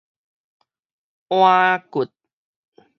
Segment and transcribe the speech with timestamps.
[1.27, 2.09] 顱骨